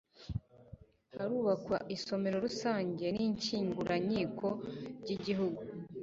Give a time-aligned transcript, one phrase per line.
[1.15, 4.47] harubakwa isomero rusange n'inshyinguranyandiko
[5.01, 5.61] by'igihugu